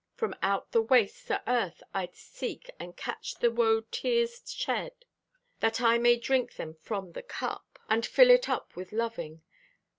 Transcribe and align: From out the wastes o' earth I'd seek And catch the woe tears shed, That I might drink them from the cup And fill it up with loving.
From 0.15 0.35
out 0.41 0.71
the 0.71 0.81
wastes 0.81 1.29
o' 1.29 1.37
earth 1.45 1.83
I'd 1.93 2.15
seek 2.15 2.71
And 2.79 2.97
catch 2.97 3.35
the 3.35 3.51
woe 3.51 3.81
tears 3.81 4.41
shed, 4.51 4.93
That 5.59 5.79
I 5.79 5.99
might 5.99 6.23
drink 6.23 6.55
them 6.55 6.73
from 6.81 7.11
the 7.11 7.21
cup 7.21 7.77
And 7.87 8.03
fill 8.03 8.31
it 8.31 8.49
up 8.49 8.75
with 8.75 8.91
loving. 8.93 9.43